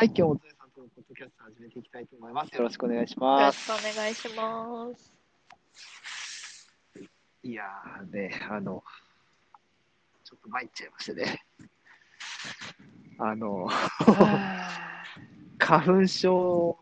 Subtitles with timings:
[0.00, 2.56] はい、今日もゾエさんとのポッドキャスト始めていきたいと思います。
[2.56, 3.60] よろしくお願いしよろます。
[3.60, 5.12] しくお願いします。
[7.42, 8.82] いやーね、あの、
[10.24, 11.42] ちょっと参っちゃいましてね。
[13.18, 13.68] あの、
[15.58, 16.78] 花粉症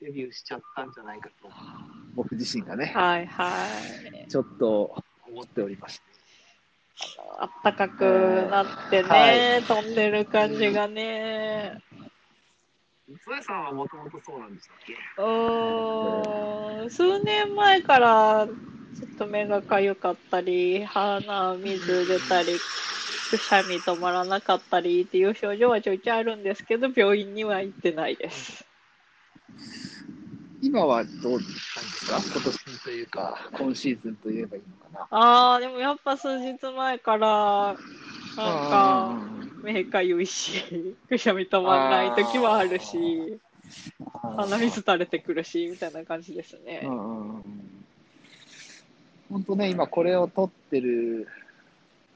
[0.00, 1.50] デビューしちゃったんじゃないかと、
[2.14, 3.52] 僕自身がね、はいは
[4.24, 4.28] い。
[4.28, 6.08] ちょっと思っておりまして。
[7.38, 11.82] あったかくなってね、はい飛んでる感じがね。
[13.24, 14.92] ゾエさんはもともとそうなんでしたっけ？
[15.16, 22.58] うーん、数年前からちょっと目がかゆかったり、鼻水出たり、
[23.30, 28.64] くしゃみ止まらなかったりっていう症状はちょいちょいあるんですけど、病院には行ってないです。
[30.60, 32.18] 今はどうなんですか？
[32.20, 35.06] 今年というか、今シーズンといえばいいのかな？
[35.10, 37.76] ああ、でもやっぱ数日前から、
[38.36, 39.08] なんか、
[39.42, 43.40] うん目かゆいし、くしゃみ止まんない時もあるし、
[44.36, 46.82] 鼻水垂れてくるし、みたいな感じですね。
[49.28, 51.28] 本当ね、今これを撮ってる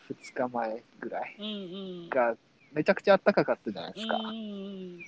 [0.09, 1.37] 2日前ぐらい。
[2.09, 2.37] が
[2.73, 4.17] めちゃくちゃ暖かかったじゃないですか。
[4.17, 4.99] うん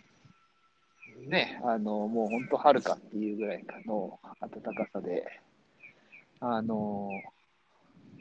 [1.28, 5.25] ね、あの、もう本当春かっていうぐらいかの暖かさで、
[6.41, 7.11] あの、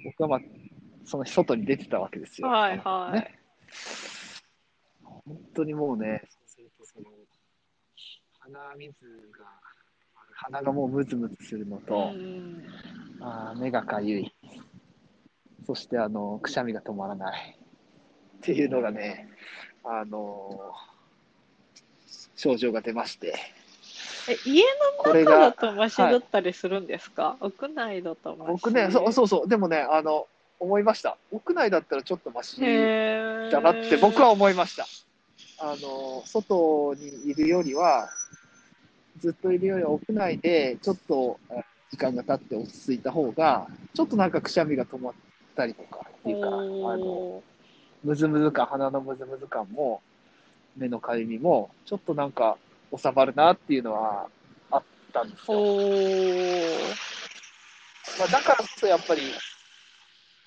[0.06, 0.40] 僕はまあ、
[1.06, 2.48] その外に出てたわけですよ。
[2.48, 3.40] はいはいね。
[5.26, 7.06] 本当にもうね、そうするとその、
[8.40, 8.94] 鼻水
[9.32, 9.46] が、
[10.34, 12.64] 鼻がもうムズムズするのと、うん
[13.22, 14.34] あー目がかゆい。
[15.66, 17.58] そして、あの、くしゃみが止まらない。
[18.38, 19.30] っていうのがね、
[19.86, 20.74] あの
[22.36, 23.34] 症状が出まして。
[24.30, 28.52] え、家の中これがだとマシだったりするんですか、屋内だとマシ？
[28.52, 30.28] 僕ね、そうそうそう、でもね、あの、
[30.60, 31.18] 思いました。
[31.32, 34.86] 屋内だったらちょっとマシへーだなって僕は思いました。
[35.66, 38.10] あの、外にいるよりは、
[39.20, 45.14] ずっといるよりは屋内でちょっとあ時間が経って落ち着いた方が、ちょっとなんかくしゃみが止まっ
[45.56, 50.02] たりとかっていうか、あの、おームズムズ感、鼻のムズムズ感も、
[50.76, 52.58] 目のかゆみも、ちょっとなんか
[52.98, 54.28] 収まるなっていうのは
[54.72, 55.58] あったんですよ。
[58.20, 59.22] まあ、だからこそやっぱり、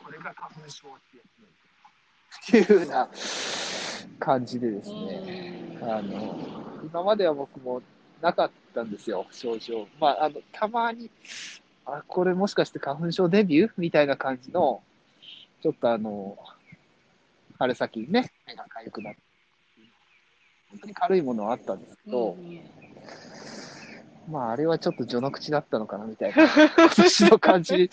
[0.05, 1.66] これが花粉症ってやつなんだって
[2.57, 3.09] いうような
[4.19, 6.39] 感じでですね、あの、
[6.85, 7.83] 今までは僕も
[8.21, 9.87] なかったんですよ、症状。
[10.01, 11.11] まあ、あの、たまに、
[11.85, 14.83] あ、これもしかして花粉症デビューみたいな感じの、
[15.63, 16.39] ちょっとあの、
[17.59, 19.21] 春先にね、目が痒くなって、
[20.71, 22.61] 本当に軽いものはあったんですけど、うん
[24.31, 27.89] まあ、あれはちょっと序の口だったのかなみたいな、今年の感じ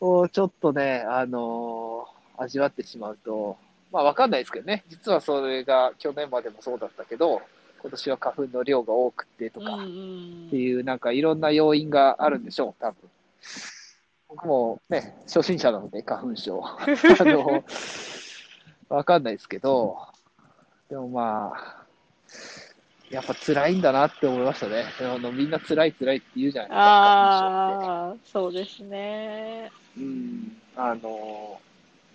[0.00, 3.56] をちょっとね、あのー味わってしまうと、
[3.92, 7.42] まあ、わかんないですけどね、実はそれが去年までもそうだったけど、
[7.82, 9.84] 今年は花粉の量が多くてとかって
[10.56, 12.96] いう、なんかいろんな要因があるんでしょう、多分。
[14.28, 16.62] 僕もね、初心者なので、花粉症。
[16.64, 16.86] あ
[17.24, 17.64] の、
[18.88, 19.98] わかんないですけど、
[20.88, 21.82] でもまあ、
[23.10, 24.84] やっぱ辛いんだなって思いましたね。
[25.00, 27.86] あのみんな辛い辛いって言うじゃないですか、花粉症って。
[27.86, 29.70] ああ、そうですね。
[29.98, 31.60] うん、あの、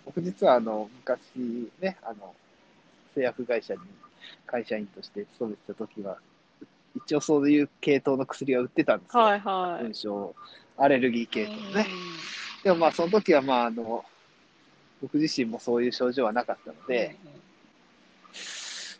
[0.08, 2.34] 僕実はあの、昔ね、あの、
[3.14, 3.80] 製薬会社に
[4.46, 6.16] 会社員として勤めてた時は、
[6.96, 9.22] 一応そういう系統の薬が売ってたんですよ。
[9.22, 10.82] はいはい。
[10.82, 11.86] アレルギー系統のね。
[12.62, 14.02] うでもまあその時はまああの、
[15.02, 17.14] 僕自身もそういう症状はなかったのんで、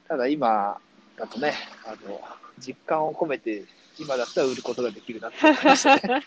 [0.06, 0.76] ただ今
[1.16, 1.54] だとね、
[1.86, 2.20] あの、
[2.58, 3.64] 実感を込めて、
[3.98, 6.22] 今だったら売ることができるなって思いましたね。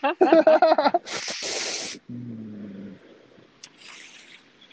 [2.10, 2.41] うん。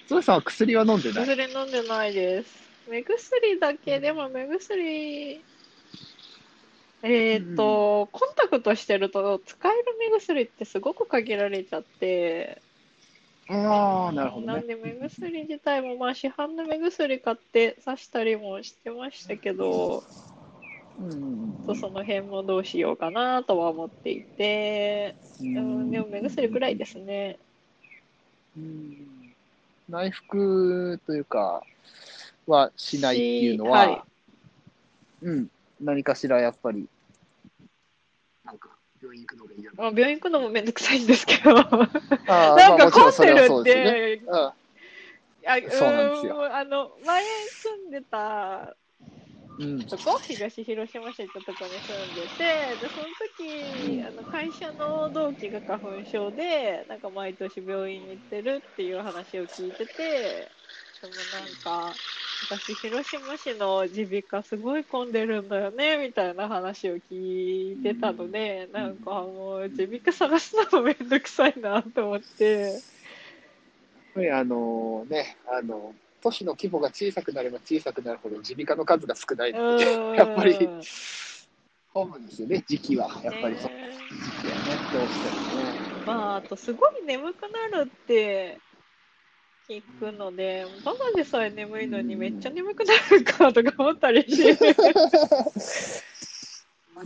[0.09, 1.27] ゾエさんは薬は飲んでない？
[1.27, 2.49] 薬飲んでないです。
[2.89, 5.39] 目薬だけ、でも目薬、
[7.03, 12.59] えっ、と、コンタクトしてると使える目薬ってすごく限られちゃって、
[13.49, 14.53] ああ、なるほどね。
[14.53, 20.03] なんで目薬自体もまあ市販の目薬買って刺したりもしてましたけど、
[20.99, 21.53] うん。
[21.67, 27.37] とその辺もどうしようかなとは思っていて、うん、でも目薬ぐらいですね。
[28.57, 29.18] うん
[29.89, 31.63] 内服というか、
[32.45, 34.01] はしないっていうのは、しはい
[35.23, 35.47] うん、
[35.81, 36.87] 何かしらやっぱり、
[38.45, 38.69] なんか、
[39.01, 41.53] 病院行くのが病院行くのもめんどくさいんですけど、
[42.27, 43.63] なんか混んでるっ。
[43.63, 44.35] て、うん。
[44.35, 44.53] あ
[45.71, 46.55] そうなんですよ。
[46.55, 48.75] あの前住んでた
[49.59, 49.85] うん。
[49.85, 60.51] とこ東広島市ってとこに住んでてでその時あの会社の同期が花粉症でなんか毎年病院に行ってるっていう話を聞いてて
[61.01, 61.95] でもなんか、
[62.41, 72.45] 私、広島市の耳鼻科すごい混んでるんだよね、みたいな話を聞いてたので、なんかもう耳鼻科探すのもめんどくさいなと思って。
[72.45, 72.81] やっ
[74.13, 80.69] ぱりあのね、あの、都市の規模が小さくなれば小さくなるほど耳鼻科の数が少ないので、うんやっぱり
[81.93, 83.09] 混むんですよね、時期は。
[83.23, 85.73] やっぱりそう、ね時期はね、どうしてもね。
[86.05, 88.59] まあ、あとすごい眠くなるって
[89.67, 94.75] 聞くので、ただでさえ眠いのにめっちゃ眠くなるかとか思ったりして。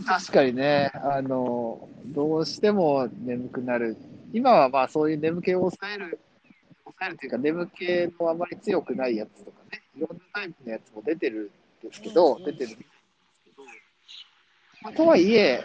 [0.06, 3.96] 確かにね、あの、どうしても眠くなる。
[4.32, 6.18] 今はまあそういう眠気を抑える、
[6.98, 11.50] 抑えるというか、眠気のあまり強くないやつとかね、いろんなタイプのやつも出てる
[11.84, 12.84] んですけど、出てるみたいです
[13.44, 13.62] けど、
[14.82, 15.62] まあ、とはいえ、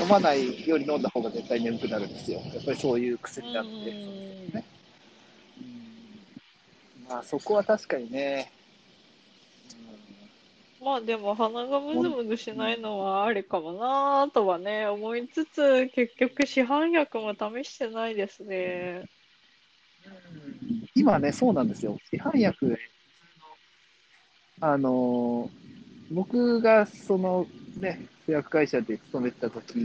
[0.00, 2.40] 飲まないより飲んだ方が絶対眠くなるんですよ。
[2.40, 3.90] やっぱりそういう薬なんで。
[3.90, 4.64] うんうん
[7.08, 8.52] まあそこは確かにね、
[10.80, 19.08] まあでも鼻がムズムズしないのはありかもなとはね思いつつ結局市販薬も試してないですね。
[21.08, 21.98] うん今ね、そうなんですよ。
[22.12, 22.78] 市販薬、
[24.60, 25.58] あのー
[26.10, 27.46] 僕がその
[27.76, 29.76] ね、製薬会社で勤めてた時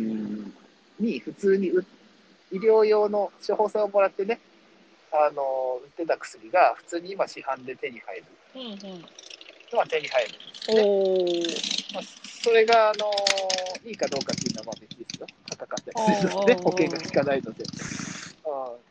[0.99, 1.85] に、普通にう
[2.51, 4.39] 医療用の処方箋をもらってね、
[5.11, 8.23] あのー売ってた薬が普通に今市販で手に入る
[8.55, 8.77] うんうん。
[9.89, 10.81] 手に入るんですね。
[10.81, 11.93] おー。
[11.93, 12.03] まあ、
[12.43, 15.27] それが、あのーいいかどうかっていうのはまあ別ですよ。
[15.49, 17.65] 高かったりするので、保険が効かないので。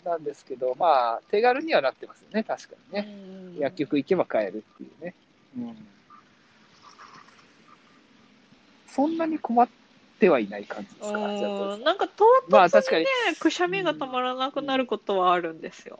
[0.04, 3.08] うん、なんですけど、まあ、手軽にはなってますよね、確かにね。
[3.26, 5.14] うん薬局行けば買えるっていうね。
[5.58, 5.76] うん。
[8.88, 9.69] そんなに困っ
[10.19, 15.99] てはいない感じですか、なんか唐突にまあ確かにね、くしゃみが止まらなくなることはあるんですよ。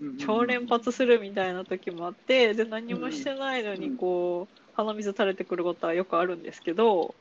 [0.00, 7.14] うん超連発するみたいな時もあって、で、何もしてないのに、うんこう、鼻水垂れてくることはよくあるんですけど、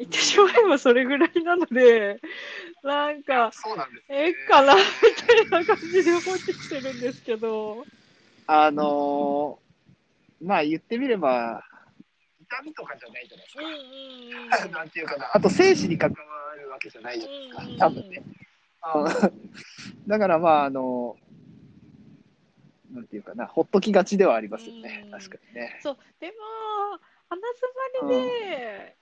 [0.00, 2.20] 言ってしまえばそれぐらいなので、
[2.82, 4.80] なんか、そうなんです、ええかなみ
[5.50, 7.86] たいな感じで放置してるんですけど、
[8.46, 11.62] あのーまあ言ってみれば、
[12.40, 14.66] 痛みとかじゃないじゃないですうんか。
[14.66, 14.72] うんうん。
[14.72, 15.30] なんていうかな。
[15.34, 16.16] あと、生死に関わ
[16.56, 18.22] るわけじゃないじゃないですかうんうんう、ん多分ね。
[18.24, 19.50] うん
[20.08, 21.16] だからまあ、あの
[22.90, 25.78] なんていうかな、ほっときがちではありますよねう、ん確かにね。
[25.82, 26.34] そう、でも、
[27.28, 27.72] 鼻詰
[28.08, 28.96] まりで、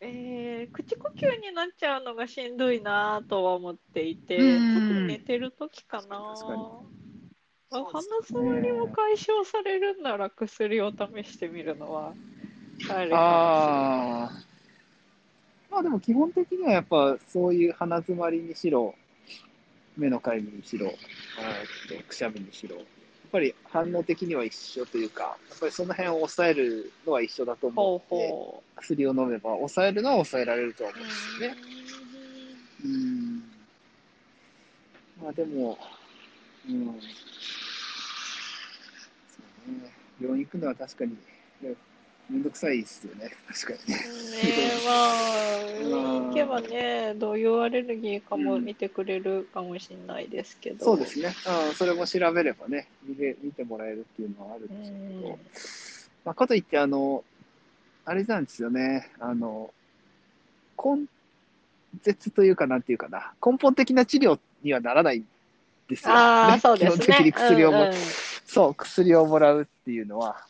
[0.00, 6.18] えー口呼吸になっちゃうのがしんどいなとは思っていて、うん特に寝てる時かな。
[7.70, 12.14] まあ鼻まりも解消されるんなら薬を試してみるのは
[12.90, 14.30] あれかああ。
[15.70, 18.94] まあでも基本的にはやっぱそういう鼻詰まりにしろ、
[19.96, 20.94] 目のかゆみにしろ、えー
[21.96, 22.76] っとくしゃみにしろ、
[23.30, 28.02] ぱり反応的には一緒というか、やっぱりその辺を抑えるのは一緒だと思。
[28.10, 31.02] うので、ほうほ薬を飲めば抑えるのは抑えられるとは思う。
[31.02, 31.56] うんですよね。
[32.84, 33.42] うん。
[35.22, 35.78] まあでも、
[36.68, 36.86] うん。
[36.86, 36.92] そ
[39.66, 39.92] うね。
[40.20, 41.12] 病院行くのは確かに、
[41.60, 41.74] ね
[42.30, 43.30] めんどくさいですよね。
[43.46, 44.00] 確かにね。
[44.00, 44.02] ね
[44.82, 50.84] え、まあ、行けばね、どういうアレルギーかも見てくれるかもしれないですけど。
[50.84, 51.34] そうですね。
[51.68, 55.38] うん、それも調べればね、見れ見てもらえるっていうのはあるんうですけんど、
[56.26, 57.24] まあ、かといって、あの、
[58.04, 59.10] あれなんですよね。
[59.20, 59.72] あの、
[60.76, 61.06] 根
[62.02, 65.26] 絶というか、なんていうかな、根本的な治療にはならないん
[65.88, 66.14] ですよ。
[66.14, 67.04] あそうですね。
[67.04, 67.94] 基本的に薬をも、うんうん
[68.44, 70.47] そう、薬をもらうっていうのは。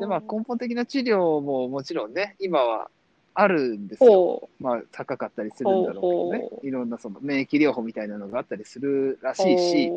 [0.00, 2.90] で、まあ、根本的な治療ももちろんね、今は
[3.34, 4.10] あるんですよ。
[4.10, 6.60] ほまあ、高かったりするんだろうけどね。
[6.62, 9.34] いろんなその免疫療法みたいなのがあったりするらう。
[9.34, 9.92] しいし、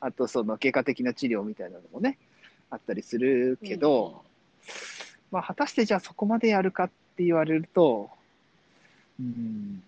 [0.00, 2.18] あとその外科的な治療みたいなのもね、
[2.70, 4.22] あったりするけど、、
[5.30, 8.10] まあ、果たしてじゃあそこまでやるかって言われると、
[9.18, 9.82] うん、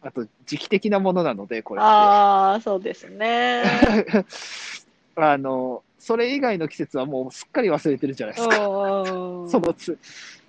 [0.00, 1.84] あと時期的なものなので、これって。
[1.84, 3.62] ああ、そうですね。
[5.16, 8.66] あの、それ以外の季節はもうすっかり忘れてるじゃないですか。
[8.66, 9.96] うん そのつ、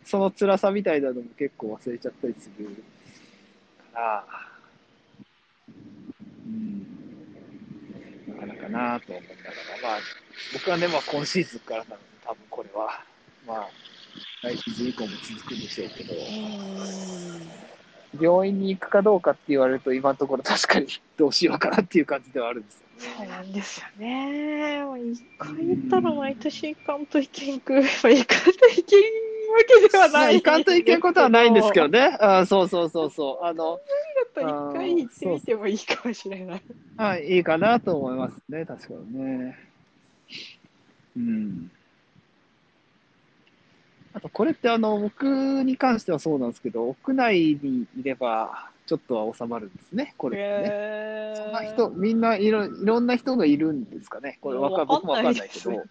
[0.04, 2.84] その辛さみたいなのも結構忘れちゃったりする
[3.94, 4.26] から、
[6.48, 6.88] うん、
[8.30, 10.00] なかなかなと思いながら、まあ、
[10.54, 13.04] 僕はね、まあ今シーズンからなので、多分これは、
[13.46, 13.70] まあ、
[14.42, 16.16] 来シーズン以降も続くでしょうけど、
[18.20, 23.32] 病院に行くかどうかって言われると、今のところ確かにどうしようかなっていう感じではあるんですよそうね。
[23.32, 24.84] なんですよね。
[24.84, 30.36] もう一回行ったら毎年行かんといけんく、まあ行かんといけんわけではまあ、ない。
[30.36, 32.18] 行かんといけんことはないんですけどね。
[32.22, 33.46] あそうそうそうそう。
[33.46, 33.78] あの、ちょ
[34.30, 36.64] っと一回行ってみてもいいかもしれない。
[36.98, 39.58] はい、いいかなと思いますね、確かにね。
[41.18, 41.72] うん。
[44.14, 50.76] あと、これってあの、僕に関してはそうなんですけど、屋内にいれば、ちょっとは収まるんですね、これってね。
[50.76, 54.38] へそんな人、みんないろいろんな人がいるんですかね。
[54.42, 55.72] これわか、僕もわかんないけど。
[55.72, 55.84] 屋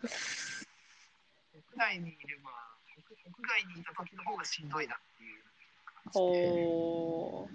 [1.77, 2.51] 内にいれば、
[2.87, 5.43] 屋屋外にいた時の方がしんどいなっていう
[5.85, 6.57] 感じで。
[6.59, 7.49] ほ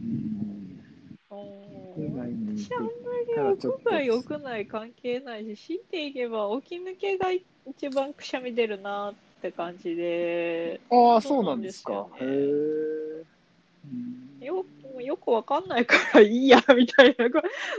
[0.00, 0.74] うん
[1.30, 1.44] う。
[2.00, 2.66] 屋外にい
[3.34, 11.92] たらちょっと屋外屋内関係ないし、強いていけば起き抜けが一番くしゃみ出るなって感じで、ああ、そそううなんんですすか。
[11.92, 13.24] ねへえ。
[13.84, 14.64] うんよ
[15.00, 17.28] よくわかんないからいいやみたいな、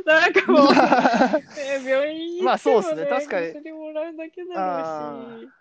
[0.05, 0.71] なんかもう、
[1.55, 5.51] ね、病院にまあ行っても、そうですね確かに薬もらうだけだろうし、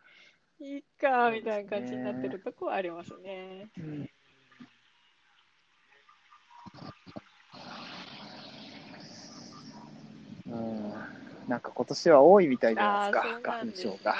[0.60, 3.70] いいかみたいな感じになってるとこはありますね。
[3.78, 4.08] うん
[10.46, 10.92] うん
[11.48, 13.98] なんか今年は多いみたいじゃああ、ないですか、花粉症。
[14.04, 14.14] が。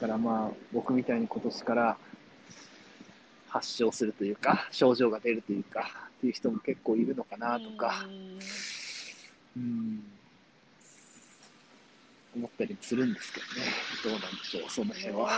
[0.00, 1.98] からまあ、僕みたいに今年から
[3.48, 8.06] 発症するというか、症状が出るというか、っていう人も結構いるのかなとか、
[9.56, 10.02] うん、
[12.34, 13.52] 思ったりするんですけどね。
[14.04, 15.28] どうなんでしょう、その辺は。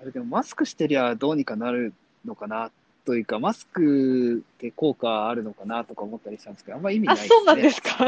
[0.00, 1.92] あれでもマスクしてりゃどうにかなる
[2.24, 2.70] のかなっ
[3.08, 7.36] というか、マスクって効果あるのかなとか思ったりしたんですけど、あんま意味なあ、いですね。
[7.36, 8.04] そうなんですか？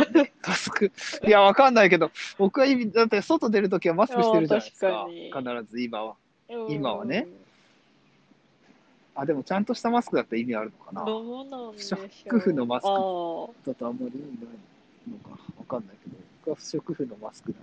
[0.47, 0.93] マスク。
[1.27, 5.09] いや、わかんないけど、僕は意味、だって外出るときはマスクしてるじゃないですか。
[5.09, 6.17] 必ず今は。
[6.51, 7.29] うん今はね。
[9.15, 11.03] あ、でもちゃんとしたマスクだったら意味あるのかな。
[11.03, 17.59] 不織布のマスクあだとあんまり意味ないのかわかんないけど、僕は不織布のマスクだ。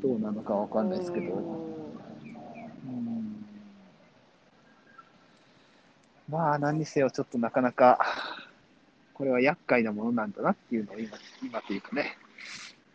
[0.00, 1.34] どうなのかわーかんないですけど。
[1.34, 3.34] うんうん
[6.28, 7.98] まあ、何にせよ、ちょっとなかなか、
[9.14, 12.18] これは厄介なものなんだなっていうのを今、今というかね、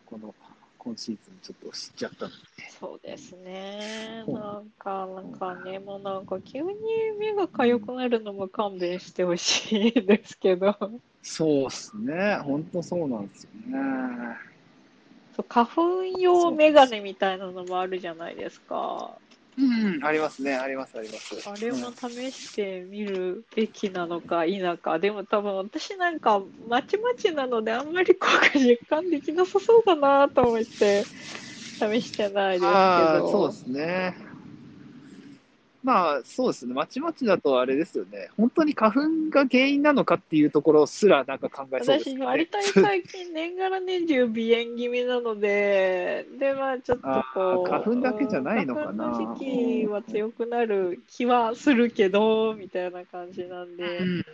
[0.06, 0.34] この、
[0.78, 2.36] 今シーズンちょっと知っちゃったので。
[2.78, 4.22] そうですね。
[4.26, 6.68] うんなんか、なんかね、もうなんか急に
[7.18, 10.76] 目が痒くなるのも勘弁してほしいですけど、
[11.22, 12.36] そうっすね。
[12.44, 14.36] 本当そうなんですよね。
[15.34, 19.18] そう花粉用メガネみたいなのもあるじゃないですか。
[19.56, 20.54] うん、ありますね。
[20.54, 21.48] あります、あります。
[21.48, 24.98] あれも試してみるべきなのか否か。
[24.98, 31.04] でも多分私なんかまちまちなのであんまり効果実感できなさそうだなと思って
[31.78, 33.30] 試してないですけど。
[33.30, 34.23] そうですね。
[35.84, 36.72] まあ、そうですね。
[36.72, 38.30] まちまちだとあれですよね。
[38.38, 39.00] 本当に花粉
[39.30, 42.24] が原因なのかっていうところすらなんか考えそうですね。
[42.24, 47.20] 割と最近年がら年中鼻炎気味なので、で、まあちょっとこあ
[47.58, 49.44] う、ー花粉だけじゃないのかな花粉の時
[49.82, 54.24] 期は強くなる気はするけど、みたいな感じなんで、うん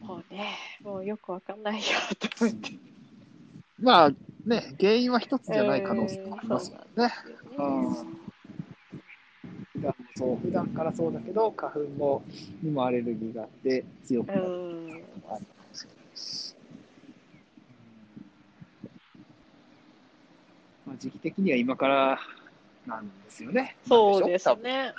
[0.00, 1.82] もうね、もうよくわかんないよ、
[2.18, 2.70] と思って。
[3.78, 4.10] まあ
[4.46, 7.12] ね、原因は一つじゃない可能性もありますよね。
[7.56, 8.19] そうなんですよね普段も
[10.16, 12.22] そう普段からそうだけど、花粉も
[12.62, 16.54] にもアレルギーがあって強くなるうんっていうのもあるかもしれないし。
[20.86, 22.18] まあ、時期的には今から
[22.86, 23.76] なんですよね。
[23.86, 24.94] そうですね。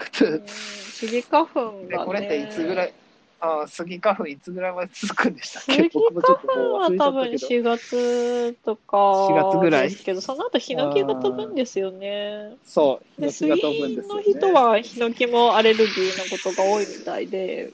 [0.47, 2.05] スギ花粉でがね。
[2.05, 2.93] これっていつぐらい、
[3.43, 5.89] ああ、スギ花粉いつぐらいまで続くんでしたっけ？
[5.91, 7.71] 僕もちょっともう花粉は多分忘れちゃったけど。
[7.71, 9.89] 4月とか4月ぐらい。
[9.89, 12.55] ですけど、その後ヒノキが飛ぶんですよね。
[12.63, 14.23] そう、で、ヒノキが飛ぶん杉ですよ、のね。
[14.23, 17.73] 人はヒノキもアレルギーのことが多いみたいで、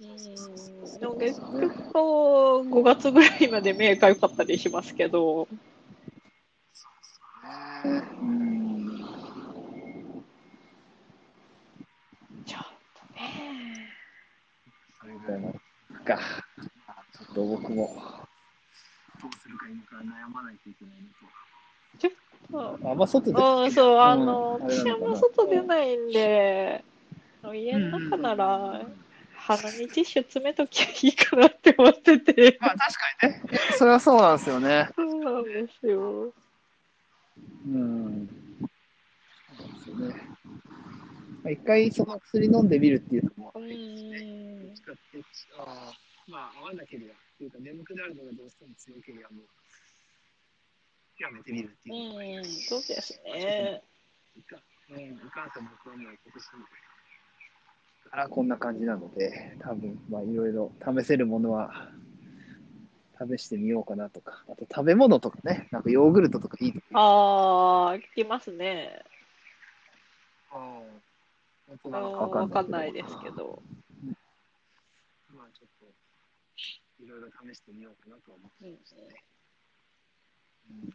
[0.00, 5.48] うん、でも結局こう5月ぐらいまで目が良かったりしますけど、
[7.84, 8.00] うん
[12.46, 13.88] ちょっとね。
[15.30, 16.18] それぐらいのか。
[16.86, 17.94] まあちょっと僕も、
[19.22, 21.08] どうするか今から悩まないといけないの
[22.80, 22.90] と。
[22.90, 23.40] あんま外で。
[23.40, 26.84] うん、そう、あの、私なのかなはもう外出ないんで、
[27.54, 28.86] 家の中なら、
[29.36, 32.58] 鼻にティッシュ詰めときゃいいかなって思ってて。
[32.60, 33.58] まあ確かにね。
[33.78, 34.88] それはそうなんですよね。
[34.96, 36.32] そうなんですよ。
[37.66, 38.28] うん。
[39.56, 40.39] そうなんですよね。
[41.42, 44.18] まあ、一回その薬飲んでみるっていうのもういいですね。
[44.72, 44.74] ん。
[44.74, 45.24] 使って、
[45.58, 49.46] ああ、まあ合わなければ、というか眠くなるのがどうしても強ければもう、
[51.18, 53.82] やめてみるってういうのがいいん、そうですね。
[54.36, 54.56] いか
[54.90, 55.50] うん、いかん。
[55.50, 56.50] と僕はもう今年
[58.10, 58.48] からこん。
[58.48, 61.92] な感じなので、多分まあいろいろ試せるものは
[63.18, 65.82] 試してみようかなとか、あと食べ物とかね、なん。
[65.82, 69.04] かヨーグルトとかいいとああ、聞きますね。
[70.52, 71.00] う
[71.74, 71.94] ん。
[71.94, 73.62] あなんかーわかんないですけど。
[75.28, 75.86] まあちょっと、
[77.02, 79.24] いろいろ試してみようかなとは思ってうんますね。
[80.70, 80.90] うん。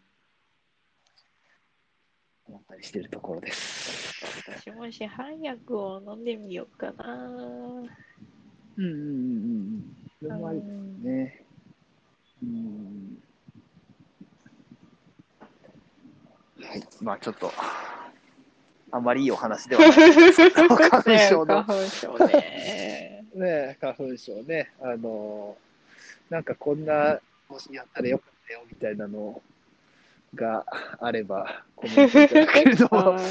[2.48, 4.24] 思ったりしてるところです。
[4.48, 7.04] 私も市販薬を飲んでみようかな。
[8.78, 8.92] うんうんうんう
[9.78, 9.96] ん。
[10.20, 10.72] それもありです
[11.04, 11.46] ね。
[12.44, 13.24] うん。
[16.62, 16.84] はい。
[17.02, 17.52] まあちょっと、
[18.96, 19.92] あまりいいお話ではない。
[20.56, 23.26] 花粉症のね花粉症ね。
[23.36, 24.72] ね花粉症ね。
[24.82, 25.58] あの、
[26.30, 29.42] なんかこんな、もしやったらよかったよみたいなの
[30.34, 30.66] が
[31.02, 33.24] あれば、コメントいただけると、 はい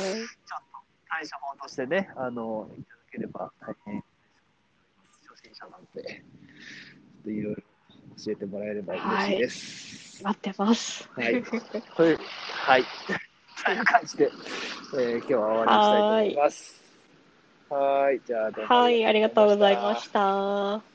[1.09, 4.03] 対処法としてね、あの、いただければ大変
[5.29, 7.63] 初心者なんで、ちょっといろいろ
[8.23, 10.25] 教えてもらえれば嬉しいです。
[10.25, 11.09] 待ってます。
[11.15, 11.43] はい。
[12.51, 12.85] はい。
[13.63, 14.31] という感じで、
[14.93, 16.83] えー今日は終わりにしたいと思います。
[17.69, 18.23] はーい。
[18.27, 19.97] じゃあ、どうもはい、ありがとうございまた。
[19.97, 20.94] した。